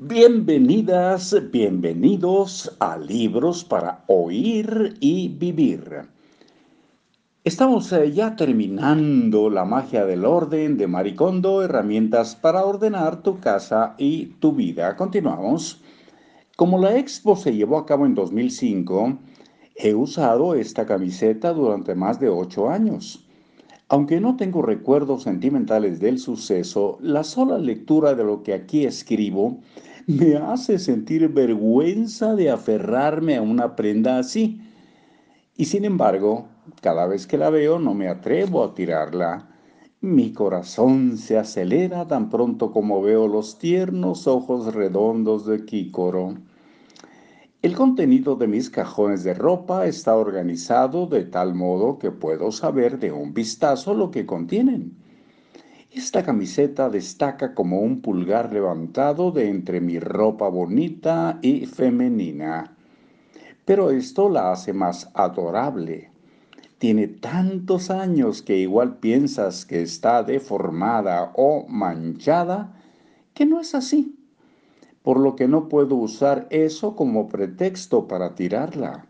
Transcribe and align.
Bienvenidas, 0.00 1.34
bienvenidos 1.50 2.76
a 2.78 2.96
Libros 2.96 3.64
para 3.64 4.04
Oír 4.06 4.94
y 5.00 5.26
Vivir. 5.26 6.02
Estamos 7.42 7.92
eh, 7.92 8.12
ya 8.12 8.36
terminando 8.36 9.50
la 9.50 9.64
magia 9.64 10.06
del 10.06 10.24
orden 10.24 10.76
de 10.76 10.86
Maricondo, 10.86 11.64
herramientas 11.64 12.36
para 12.36 12.64
ordenar 12.64 13.24
tu 13.24 13.40
casa 13.40 13.96
y 13.98 14.26
tu 14.38 14.52
vida. 14.52 14.94
Continuamos. 14.94 15.82
Como 16.54 16.78
la 16.78 16.96
expo 16.96 17.34
se 17.34 17.56
llevó 17.56 17.76
a 17.76 17.84
cabo 17.84 18.06
en 18.06 18.14
2005, 18.14 19.18
he 19.74 19.94
usado 19.94 20.54
esta 20.54 20.86
camiseta 20.86 21.52
durante 21.52 21.96
más 21.96 22.20
de 22.20 22.28
ocho 22.28 22.70
años. 22.70 23.24
Aunque 23.88 24.20
no 24.20 24.36
tengo 24.36 24.62
recuerdos 24.62 25.24
sentimentales 25.24 25.98
del 25.98 26.20
suceso, 26.20 26.98
la 27.00 27.24
sola 27.24 27.58
lectura 27.58 28.14
de 28.14 28.22
lo 28.22 28.44
que 28.44 28.52
aquí 28.52 28.84
escribo 28.84 29.58
me 30.08 30.36
hace 30.36 30.78
sentir 30.78 31.28
vergüenza 31.28 32.34
de 32.34 32.50
aferrarme 32.50 33.36
a 33.36 33.42
una 33.42 33.76
prenda 33.76 34.18
así. 34.18 34.58
Y 35.54 35.66
sin 35.66 35.84
embargo, 35.84 36.48
cada 36.80 37.06
vez 37.06 37.26
que 37.26 37.36
la 37.36 37.50
veo 37.50 37.78
no 37.78 37.92
me 37.92 38.08
atrevo 38.08 38.64
a 38.64 38.74
tirarla. 38.74 39.50
Mi 40.00 40.32
corazón 40.32 41.18
se 41.18 41.36
acelera 41.36 42.06
tan 42.06 42.30
pronto 42.30 42.72
como 42.72 43.02
veo 43.02 43.28
los 43.28 43.58
tiernos 43.58 44.26
ojos 44.26 44.74
redondos 44.74 45.44
de 45.44 45.66
Kícoro. 45.66 46.36
El 47.60 47.76
contenido 47.76 48.34
de 48.36 48.46
mis 48.46 48.70
cajones 48.70 49.24
de 49.24 49.34
ropa 49.34 49.84
está 49.84 50.16
organizado 50.16 51.06
de 51.06 51.24
tal 51.24 51.54
modo 51.54 51.98
que 51.98 52.12
puedo 52.12 52.50
saber 52.50 52.98
de 52.98 53.12
un 53.12 53.34
vistazo 53.34 53.92
lo 53.92 54.10
que 54.10 54.24
contienen. 54.24 54.96
Esta 55.90 56.22
camiseta 56.22 56.90
destaca 56.90 57.54
como 57.54 57.80
un 57.80 58.00
pulgar 58.00 58.52
levantado 58.52 59.30
de 59.30 59.48
entre 59.48 59.80
mi 59.80 59.98
ropa 59.98 60.48
bonita 60.48 61.38
y 61.42 61.66
femenina. 61.66 62.76
Pero 63.64 63.90
esto 63.90 64.28
la 64.28 64.52
hace 64.52 64.72
más 64.72 65.10
adorable. 65.14 66.10
Tiene 66.78 67.08
tantos 67.08 67.90
años 67.90 68.42
que 68.42 68.56
igual 68.56 68.98
piensas 68.98 69.64
que 69.66 69.82
está 69.82 70.22
deformada 70.22 71.32
o 71.34 71.66
manchada, 71.68 72.74
que 73.34 73.46
no 73.46 73.60
es 73.60 73.74
así 73.74 74.14
por 75.08 75.18
lo 75.18 75.36
que 75.36 75.48
no 75.48 75.70
puedo 75.70 75.94
usar 75.94 76.46
eso 76.50 76.94
como 76.94 77.28
pretexto 77.28 78.06
para 78.08 78.34
tirarla. 78.34 79.06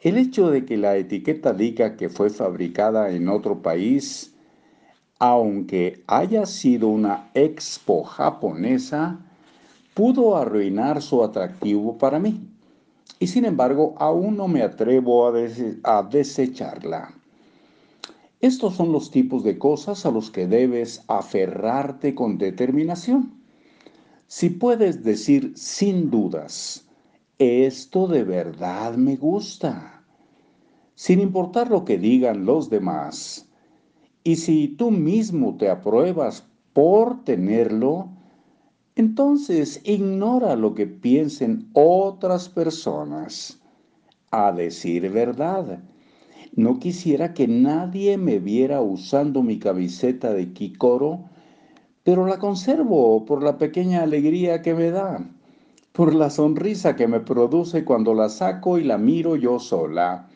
El 0.00 0.16
hecho 0.16 0.50
de 0.50 0.64
que 0.64 0.78
la 0.78 0.96
etiqueta 0.96 1.52
diga 1.52 1.96
que 1.96 2.08
fue 2.08 2.30
fabricada 2.30 3.10
en 3.10 3.28
otro 3.28 3.60
país, 3.60 4.31
aunque 5.24 6.02
haya 6.08 6.44
sido 6.46 6.88
una 6.88 7.30
expo 7.34 8.02
japonesa, 8.02 9.20
pudo 9.94 10.36
arruinar 10.36 11.00
su 11.00 11.22
atractivo 11.22 11.96
para 11.96 12.18
mí. 12.18 12.40
Y 13.20 13.28
sin 13.28 13.44
embargo, 13.44 13.94
aún 13.98 14.36
no 14.36 14.48
me 14.48 14.62
atrevo 14.62 15.28
a, 15.28 16.02
desecharla. 16.02 17.14
Estos 18.40 18.74
son 18.74 18.90
los 18.90 19.12
tipos 19.12 19.44
de 19.44 19.58
cosas 19.58 20.04
a 20.06 20.10
los 20.10 20.28
que 20.28 20.48
debes 20.48 21.04
aferrarte 21.06 22.16
con 22.16 22.36
determinación. 22.36 23.32
Si 24.26 24.50
puedes 24.50 25.04
decir 25.04 25.52
sin 25.54 26.10
dudas, 26.10 26.84
esto 27.38 28.08
de 28.08 28.24
verdad 28.24 28.96
me 28.96 29.14
gusta, 29.14 30.02
sin 30.96 31.20
importar 31.20 31.70
lo 31.70 31.84
que 31.84 31.96
digan 31.96 32.44
los 32.44 32.70
demás, 32.70 33.48
y 34.24 34.36
si 34.36 34.68
tú 34.68 34.90
mismo 34.90 35.56
te 35.56 35.68
apruebas 35.68 36.44
por 36.72 37.24
tenerlo, 37.24 38.08
entonces 38.96 39.80
ignora 39.84 40.56
lo 40.56 40.74
que 40.74 40.86
piensen 40.86 41.68
otras 41.72 42.48
personas. 42.48 43.60
A 44.30 44.52
decir 44.52 45.10
verdad, 45.10 45.80
no 46.54 46.78
quisiera 46.78 47.34
que 47.34 47.48
nadie 47.48 48.16
me 48.16 48.38
viera 48.38 48.80
usando 48.80 49.42
mi 49.42 49.58
camiseta 49.58 50.32
de 50.32 50.52
Kikoro 50.52 51.32
pero 52.04 52.26
la 52.26 52.38
conservo 52.38 53.24
por 53.24 53.42
la 53.42 53.58
pequeña 53.58 54.02
alegría 54.02 54.60
que 54.62 54.74
me 54.74 54.90
da, 54.90 55.24
por 55.92 56.14
la 56.14 56.30
sonrisa 56.30 56.96
que 56.96 57.06
me 57.06 57.20
produce 57.20 57.84
cuando 57.84 58.14
la 58.14 58.28
saco 58.28 58.78
y 58.78 58.84
la 58.84 58.98
miro 58.98 59.36
yo 59.36 59.58
sola, 59.58 60.28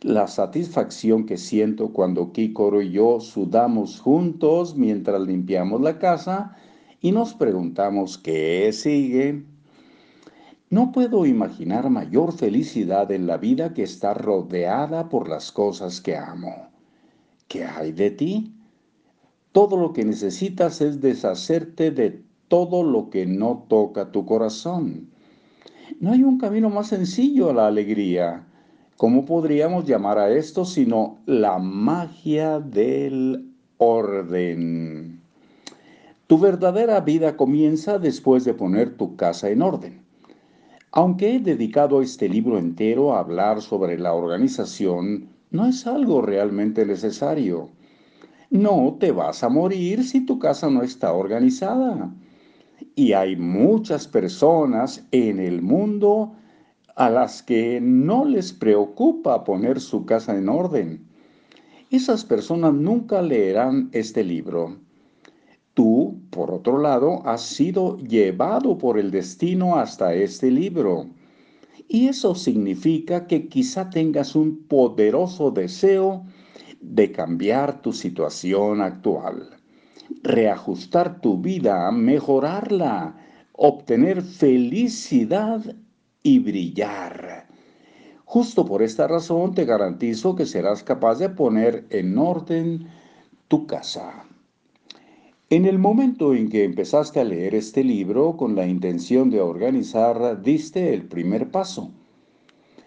la 0.00 0.26
satisfacción 0.26 1.26
que 1.26 1.36
siento 1.36 1.92
cuando 1.92 2.32
Kikoro 2.32 2.82
y 2.82 2.90
yo 2.90 3.20
sudamos 3.20 4.00
juntos 4.00 4.76
mientras 4.76 5.20
limpiamos 5.22 5.80
la 5.80 5.98
casa 5.98 6.56
y 7.00 7.12
nos 7.12 7.34
preguntamos 7.34 8.18
qué 8.18 8.70
sigue. 8.72 9.44
No 10.70 10.90
puedo 10.90 11.26
imaginar 11.26 11.88
mayor 11.90 12.32
felicidad 12.32 13.12
en 13.12 13.26
la 13.26 13.36
vida 13.36 13.74
que 13.74 13.82
estar 13.82 14.20
rodeada 14.20 15.08
por 15.08 15.28
las 15.28 15.52
cosas 15.52 16.00
que 16.00 16.16
amo. 16.16 16.68
¿Qué 17.48 17.64
hay 17.64 17.92
de 17.92 18.10
ti? 18.10 18.54
Todo 19.52 19.76
lo 19.76 19.92
que 19.92 20.04
necesitas 20.04 20.80
es 20.80 21.00
deshacerte 21.00 21.90
de 21.90 22.24
todo 22.48 22.82
lo 22.82 23.10
que 23.10 23.26
no 23.26 23.66
toca 23.68 24.10
tu 24.10 24.26
corazón. 24.26 25.10
No 26.00 26.12
hay 26.12 26.22
un 26.22 26.38
camino 26.38 26.70
más 26.70 26.88
sencillo 26.88 27.50
a 27.50 27.54
la 27.54 27.66
alegría. 27.66 28.46
¿Cómo 28.96 29.24
podríamos 29.24 29.86
llamar 29.86 30.18
a 30.18 30.30
esto 30.30 30.64
sino 30.64 31.18
la 31.26 31.58
magia 31.58 32.60
del 32.60 33.44
orden? 33.76 35.20
Tu 36.28 36.38
verdadera 36.38 37.00
vida 37.00 37.36
comienza 37.36 37.98
después 37.98 38.44
de 38.44 38.54
poner 38.54 38.96
tu 38.96 39.16
casa 39.16 39.50
en 39.50 39.62
orden. 39.62 40.00
Aunque 40.92 41.34
he 41.34 41.40
dedicado 41.40 42.02
este 42.02 42.28
libro 42.28 42.56
entero 42.56 43.14
a 43.14 43.18
hablar 43.18 43.62
sobre 43.62 43.98
la 43.98 44.14
organización, 44.14 45.28
no 45.50 45.66
es 45.66 45.88
algo 45.88 46.22
realmente 46.22 46.86
necesario. 46.86 47.70
No 48.50 48.96
te 49.00 49.10
vas 49.10 49.42
a 49.42 49.48
morir 49.48 50.04
si 50.04 50.24
tu 50.24 50.38
casa 50.38 50.70
no 50.70 50.82
está 50.82 51.12
organizada. 51.12 52.14
Y 52.94 53.12
hay 53.12 53.34
muchas 53.34 54.06
personas 54.06 55.04
en 55.10 55.40
el 55.40 55.62
mundo 55.62 56.36
a 56.94 57.10
las 57.10 57.42
que 57.42 57.80
no 57.80 58.24
les 58.24 58.52
preocupa 58.52 59.44
poner 59.44 59.80
su 59.80 60.06
casa 60.06 60.36
en 60.36 60.48
orden. 60.48 61.06
Esas 61.90 62.24
personas 62.24 62.74
nunca 62.74 63.22
leerán 63.22 63.88
este 63.92 64.24
libro. 64.24 64.78
Tú, 65.74 66.20
por 66.30 66.52
otro 66.52 66.78
lado, 66.78 67.22
has 67.26 67.42
sido 67.42 67.98
llevado 67.98 68.78
por 68.78 68.98
el 68.98 69.10
destino 69.10 69.76
hasta 69.76 70.14
este 70.14 70.50
libro. 70.50 71.06
Y 71.88 72.08
eso 72.08 72.34
significa 72.34 73.26
que 73.26 73.48
quizá 73.48 73.90
tengas 73.90 74.36
un 74.36 74.64
poderoso 74.68 75.50
deseo 75.50 76.24
de 76.80 77.10
cambiar 77.10 77.82
tu 77.82 77.92
situación 77.92 78.80
actual, 78.80 79.50
reajustar 80.22 81.20
tu 81.20 81.38
vida, 81.38 81.90
mejorarla, 81.90 83.16
obtener 83.52 84.22
felicidad 84.22 85.62
y 86.24 86.40
brillar. 86.40 87.46
Justo 88.24 88.64
por 88.64 88.82
esta 88.82 89.06
razón 89.06 89.54
te 89.54 89.64
garantizo 89.64 90.34
que 90.34 90.46
serás 90.46 90.82
capaz 90.82 91.20
de 91.20 91.28
poner 91.28 91.86
en 91.90 92.18
orden 92.18 92.88
tu 93.46 93.68
casa. 93.68 94.24
En 95.50 95.66
el 95.66 95.78
momento 95.78 96.34
en 96.34 96.48
que 96.48 96.64
empezaste 96.64 97.20
a 97.20 97.24
leer 97.24 97.54
este 97.54 97.84
libro 97.84 98.36
con 98.36 98.56
la 98.56 98.66
intención 98.66 99.30
de 99.30 99.40
organizar, 99.40 100.42
diste 100.42 100.92
el 100.94 101.04
primer 101.04 101.52
paso. 101.52 101.92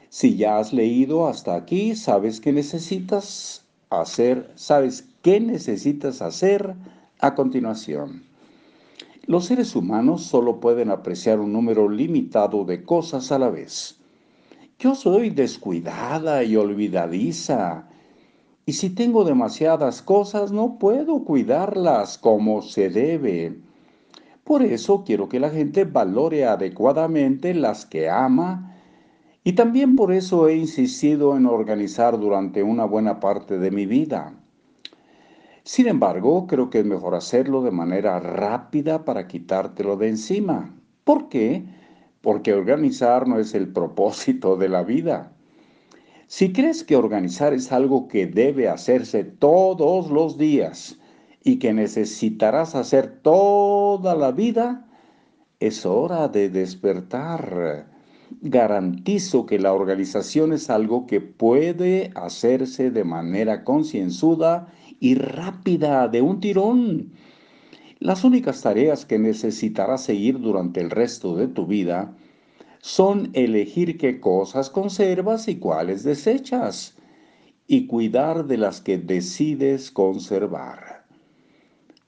Si 0.09 0.35
ya 0.35 0.57
has 0.57 0.73
leído 0.73 1.27
hasta 1.27 1.55
aquí, 1.55 1.95
sabes 1.95 2.41
que 2.41 2.51
necesitas 2.51 3.65
hacer, 3.89 4.51
sabes 4.55 5.07
qué 5.21 5.39
necesitas 5.39 6.21
hacer 6.21 6.75
a 7.19 7.35
continuación. 7.35 8.26
Los 9.27 9.47
seres 9.47 9.75
humanos 9.75 10.23
solo 10.23 10.61
pueden 10.61 10.89
apreciar 10.89 11.41
un 11.41 11.51
número 11.51 11.89
limitado 11.89 12.63
de 12.63 12.85
cosas 12.85 13.29
a 13.33 13.37
la 13.37 13.49
vez. 13.49 13.99
Yo 14.79 14.95
soy 14.95 15.31
descuidada 15.31 16.45
y 16.45 16.55
olvidadiza, 16.55 17.89
y 18.65 18.71
si 18.71 18.89
tengo 18.89 19.25
demasiadas 19.25 20.01
cosas 20.01 20.53
no 20.53 20.79
puedo 20.79 21.25
cuidarlas 21.25 22.17
como 22.17 22.61
se 22.61 22.89
debe. 22.89 23.59
Por 24.45 24.63
eso 24.63 25.03
quiero 25.05 25.27
que 25.27 25.41
la 25.41 25.49
gente 25.49 25.83
valore 25.83 26.45
adecuadamente 26.45 27.53
las 27.53 27.85
que 27.85 28.09
ama 28.09 28.77
y 29.43 29.53
también 29.53 29.97
por 29.97 30.13
eso 30.13 30.47
he 30.47 30.55
insistido 30.55 31.35
en 31.35 31.47
organizar 31.47 32.17
durante 32.17 32.63
una 32.63 32.85
buena 32.85 33.19
parte 33.19 33.59
de 33.59 33.71
mi 33.71 33.85
vida. 33.85 34.36
Sin 35.67 35.89
embargo, 35.89 36.47
creo 36.47 36.69
que 36.69 36.79
es 36.79 36.85
mejor 36.85 37.13
hacerlo 37.13 37.61
de 37.61 37.71
manera 37.71 38.21
rápida 38.21 39.03
para 39.03 39.27
quitártelo 39.27 39.97
de 39.97 40.07
encima. 40.07 40.73
¿Por 41.03 41.27
qué? 41.27 41.65
Porque 42.21 42.53
organizar 42.53 43.27
no 43.27 43.37
es 43.37 43.53
el 43.53 43.67
propósito 43.73 44.55
de 44.55 44.69
la 44.69 44.83
vida. 44.83 45.33
Si 46.27 46.53
crees 46.53 46.85
que 46.85 46.95
organizar 46.95 47.51
es 47.51 47.73
algo 47.73 48.07
que 48.07 48.27
debe 48.27 48.69
hacerse 48.69 49.25
todos 49.25 50.09
los 50.09 50.37
días 50.37 50.99
y 51.43 51.59
que 51.59 51.73
necesitarás 51.73 52.73
hacer 52.73 53.19
toda 53.21 54.15
la 54.15 54.31
vida, 54.31 54.87
Es 55.59 55.85
hora 55.85 56.29
de 56.29 56.49
despertar. 56.49 57.87
Garantizo 58.41 59.45
que 59.45 59.59
la 59.59 59.73
organización 59.73 60.53
es 60.53 60.69
algo 60.69 61.07
que 61.07 61.19
puede 61.19 62.11
hacerse 62.15 62.89
de 62.91 63.03
manera 63.03 63.65
concienzuda 63.65 64.67
y 64.86 64.86
rápida, 65.15 66.07
de 66.07 66.21
un 66.21 66.39
tirón. 66.39 67.11
Las 67.99 68.23
únicas 68.23 68.61
tareas 68.61 69.05
que 69.05 69.19
necesitarás 69.19 70.03
seguir 70.03 70.39
durante 70.39 70.81
el 70.81 70.89
resto 70.89 71.35
de 71.35 71.47
tu 71.47 71.65
vida 71.65 72.15
son 72.79 73.29
elegir 73.33 73.97
qué 73.97 74.19
cosas 74.19 74.69
conservas 74.69 75.47
y 75.47 75.57
cuáles 75.57 76.03
desechas, 76.03 76.95
y 77.67 77.87
cuidar 77.87 78.45
de 78.45 78.57
las 78.57 78.81
que 78.81 78.97
decides 78.97 79.91
conservar. 79.91 81.05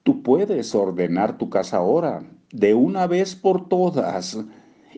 Tú 0.03 0.24
puedes 0.24 0.74
ordenar 0.74 1.38
tu 1.38 1.50
casa 1.50 1.77
ahora, 1.77 2.24
de 2.51 2.74
una 2.74 3.07
vez 3.07 3.35
por 3.35 3.68
todas. 3.68 4.38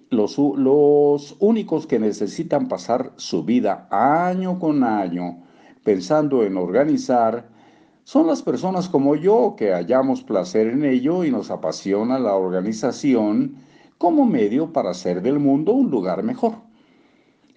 Los, 0.09 0.37
los, 0.37 1.35
únicos 1.39 1.87
que 1.87 1.99
necesitan 1.99 2.67
pasar 2.67 3.13
su 3.15 3.43
vida 3.43 3.87
año 3.89 4.59
con 4.59 4.83
año 4.83 5.41
pensando 5.83 6.43
en 6.43 6.57
organizar 6.57 7.49
son 8.11 8.27
las 8.27 8.41
personas 8.41 8.89
como 8.89 9.15
yo 9.15 9.55
que 9.57 9.71
hallamos 9.71 10.21
placer 10.21 10.67
en 10.67 10.83
ello 10.83 11.23
y 11.23 11.31
nos 11.31 11.49
apasiona 11.49 12.19
la 12.19 12.35
organización 12.35 13.55
como 13.97 14.25
medio 14.25 14.73
para 14.73 14.89
hacer 14.89 15.21
del 15.21 15.39
mundo 15.39 15.71
un 15.71 15.89
lugar 15.89 16.21
mejor. 16.21 16.55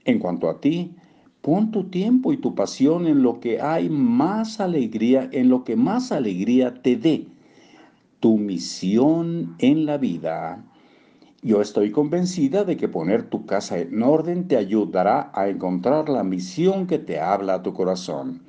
En 0.04 0.20
cuanto 0.20 0.48
a 0.48 0.60
ti, 0.60 0.94
pon 1.40 1.72
tu 1.72 1.90
tiempo 1.90 2.32
y 2.32 2.36
tu 2.36 2.54
pasión 2.54 3.08
en 3.08 3.24
lo 3.24 3.40
que 3.40 3.60
hay 3.60 3.90
más 3.90 4.60
alegría, 4.60 5.28
en 5.32 5.48
lo 5.48 5.64
que 5.64 5.74
más 5.74 6.12
alegría 6.12 6.82
te 6.82 6.94
dé, 6.94 7.26
tu 8.20 8.38
misión 8.38 9.56
en 9.58 9.86
la 9.86 9.98
vida. 9.98 10.64
Yo 11.42 11.62
estoy 11.62 11.90
convencida 11.90 12.62
de 12.62 12.76
que 12.76 12.86
poner 12.86 13.24
tu 13.24 13.44
casa 13.44 13.80
en 13.80 14.00
orden 14.04 14.46
te 14.46 14.56
ayudará 14.56 15.32
a 15.34 15.48
encontrar 15.48 16.08
la 16.08 16.22
misión 16.22 16.86
que 16.86 17.00
te 17.00 17.18
habla 17.18 17.54
a 17.54 17.62
tu 17.64 17.74
corazón. 17.74 18.44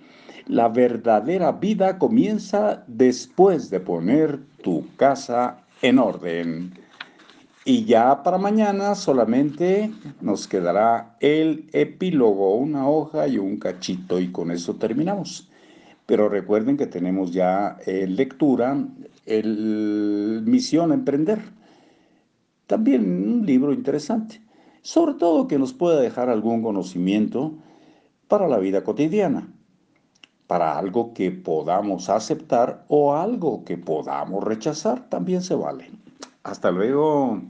La 0.47 0.69
verdadera 0.69 1.53
vida 1.53 1.97
comienza 1.97 2.83
después 2.85 3.71
de 3.71 3.79
poner 3.79 4.39
tu 4.61 4.85
casa 4.95 5.63
en 5.81 5.97
orden. 5.97 6.71
Y 7.65 7.85
ya 7.85 8.21
para 8.21 8.37
mañana 8.37 8.93
solamente 8.93 9.91
nos 10.21 10.47
quedará 10.47 11.17
el 11.19 11.67
epílogo, 11.73 12.57
una 12.57 12.87
hoja 12.87 13.27
y 13.27 13.39
un 13.39 13.57
cachito 13.57 14.19
y 14.19 14.31
con 14.31 14.51
eso 14.51 14.75
terminamos. 14.75 15.49
Pero 16.05 16.29
recuerden 16.29 16.77
que 16.77 16.85
tenemos 16.85 17.31
ya 17.31 17.77
en 17.87 18.15
lectura 18.15 18.77
el 19.25 20.43
Misión 20.45 20.91
Emprender. 20.91 21.39
También 22.67 23.01
un 23.03 23.47
libro 23.47 23.73
interesante, 23.73 24.41
sobre 24.83 25.15
todo 25.15 25.47
que 25.47 25.57
nos 25.57 25.73
pueda 25.73 25.99
dejar 25.99 26.29
algún 26.29 26.61
conocimiento 26.61 27.55
para 28.27 28.47
la 28.47 28.59
vida 28.59 28.83
cotidiana 28.83 29.54
para 30.47 30.77
algo 30.77 31.13
que 31.13 31.31
podamos 31.31 32.09
aceptar 32.09 32.85
o 32.87 33.15
algo 33.15 33.63
que 33.65 33.77
podamos 33.77 34.43
rechazar, 34.43 35.09
también 35.09 35.41
se 35.41 35.55
vale. 35.55 35.91
Hasta 36.43 36.71
luego. 36.71 37.41